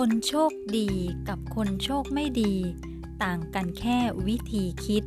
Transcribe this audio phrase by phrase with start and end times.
[0.00, 0.90] คนโชคดี
[1.28, 2.54] กับคนโชคไม่ดี
[3.22, 5.04] ต่างกันแค่วิธีคิด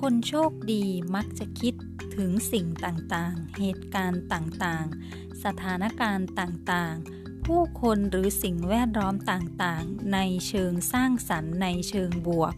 [0.00, 0.84] คนโชคดี
[1.14, 1.74] มักจะคิด
[2.16, 10.18] ถึงสิ่งต่างๆ เหตุการณ์ต่างๆ สถานการณ์ต่างๆ ผู้คนหรือสิ่งแวดล้อมต่างๆ ใน
[10.48, 12.54] เชิงสร้างสรรค์ในเชิงบวก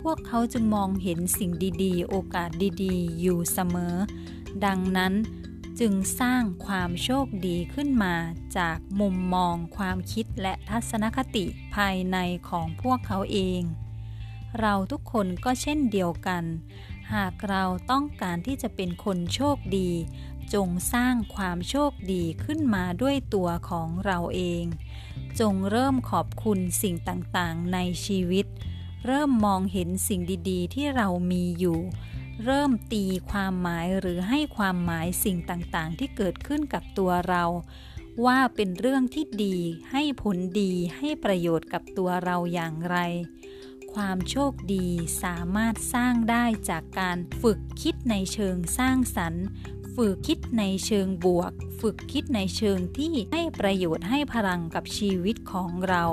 [0.00, 1.50] พวกเขาจึงมองเห็นสิ่ง
[1.84, 2.50] ดีๆ โอกาส
[2.82, 3.94] ดีๆ อยู่เสมอ
[4.64, 5.12] ดังนั้น
[5.80, 8.14] จึงสร้างความโชคดีขึ้นมา
[8.58, 12.16] จากมุมมองความคิดและทัศนคติภายใน
[12.48, 13.62] ของพวกเขาเอง
[14.60, 16.44] เราทุกคนก็เช่นเดียวกัน
[17.14, 19.90] หากเราต้องการที่จะเป็นคนโชคดี
[20.54, 24.64] จงสร้างความโชคดีขึ้นมาด้วยตัวของเราเอง
[25.40, 28.46] จงเริ่มขอบคุณสิ่งต่างๆ ในชีวิต
[29.06, 30.20] เริ่มมองเห็นสิ่ง
[30.50, 31.78] ดีๆ ที่เรามีอยู่
[32.42, 37.44] เริ่มตีความหมายหรือให้ความหมายสิ่งต่างๆ ที่เกิดขึ้นกับตัวเรา
[38.26, 39.56] ว่าเป็นเรื่องที่ดี
[39.90, 42.96] ให้ผลดีให้ประโยชน์กับตัวเราอย่างไร
[43.94, 44.86] ความโชคดี
[45.22, 49.44] สามารถสร้างได้จากการฝึกคิดในเชิงสร้างสรรค์
[49.94, 56.04] ฝึกคิดในเชิงบวก ฝึกคิดในเชิงที่ให้ประโยชน์ให้พลังกับชีวิตของเรา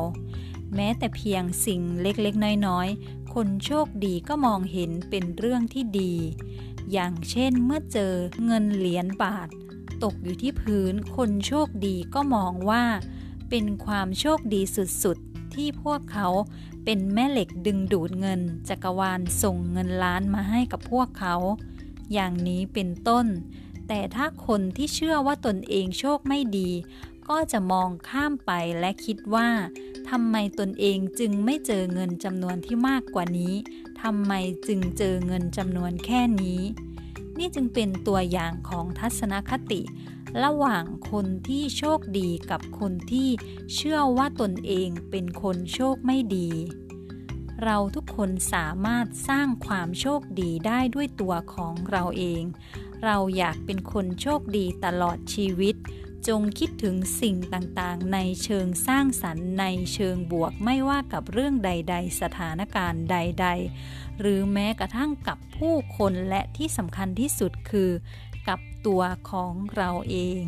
[0.75, 6.13] แม้แต่เพียงสิ่งเล็กๆ น้อยๆ คนโชคดีก็มองเห็นเป็นเรื่องที่ดี
[6.91, 8.13] อย่างเช่นเมื่อเจอ
[8.45, 9.49] เงินเหรียญบาท
[10.03, 12.83] ตกอยู่ที่พื้น คนโชคดีก็มองว่า
[13.49, 14.61] เป็นความโชคดี
[15.03, 16.27] สุดๆ ที่พวกเขา
[16.85, 21.35] เป็นแม่เหล็กดึงดูดเงิน จักรวาลส่งเงินล้านมาให้กับพวกเขา
[22.13, 23.25] อย่างนี้เป็นต้น
[23.87, 26.69] แต่ถ้าคนที่เชื่อว่าตนเองโชคไม่ดี
[27.29, 29.49] ก็จะมองข้ามไปและคิดว่า
[30.09, 33.53] ทำไมตนเองจึงไม่เจอเงินจำนวนที่มากกว่านี้
[34.01, 34.33] ทำไม
[34.67, 36.61] จึงเจอเงินจำนวนแค่นี้
[37.37, 39.81] นี่จึงเป็นตัวอย่างของทัศนคติ
[40.43, 43.29] ระหว่างคนที่โชคดีกับคนที่
[43.73, 46.49] เชื่อว่าตนเองเป็นคนโชคไม่ดี
[47.63, 52.43] เราทุกคนสามารถสร้างความโชคดีได้ด้วยตัวของเราเอง
[53.05, 55.75] เราอยากเป็นคนโชคดีตลอดชีวิต
[56.27, 63.47] จงคิดถึงสิ่งต่างๆ ในเชิงสร้างสรรค์ ในเชิงบวกไม่ว่ากับเรื่องใด ๆ สถานการณ์ใด
[63.83, 67.91] ๆ หรือแม้กระทั่งกับผู้คนและที่สำคัญที่สุดคือ
[68.47, 69.01] กับตัว
[69.31, 70.43] ของเราเอง